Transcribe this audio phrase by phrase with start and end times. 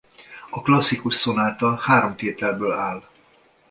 [0.49, 3.03] A klasszikus szonáta három tételből áll.